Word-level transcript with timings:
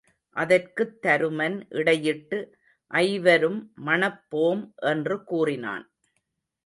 அதற்குத் 0.35 1.05
தருமன் 1.05 1.65
இடையிட்டு 1.69 2.39
ஐவரும் 2.91 3.71
மணப் 3.75 4.23
போம் 4.29 4.73
என்று 4.75 5.23
கூறினான். 5.23 5.85